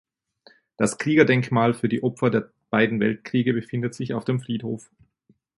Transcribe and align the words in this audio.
Das 0.77 0.97
Kriegerdenkmal 0.97 1.75
für 1.75 1.87
die 1.87 2.01
Opfer 2.01 2.31
der 2.31 2.49
beiden 2.71 2.99
Weltkriege 2.99 3.53
befindet 3.53 3.93
sich 3.93 4.15
auf 4.15 4.25
dem 4.25 4.39
Friedhof. 4.39 4.89